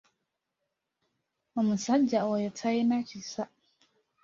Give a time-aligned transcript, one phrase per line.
[1.59, 3.43] Omusajja oyo talina kisa!